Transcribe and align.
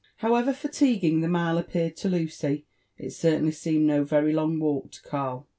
''However 0.25 0.51
fatiguing 0.51 1.21
the 1.21 1.27
mile 1.27 1.59
appeared 1.59 1.95
to 1.97 2.09
Lucy, 2.09 2.65
it 2.97 3.11
certainly 3.11 3.51
seemed 3.51 3.87
BO 3.87 4.03
very 4.03 4.33
long 4.33 4.59
walk 4.59 4.89
to 4.93 5.01
Karl. 5.03 5.47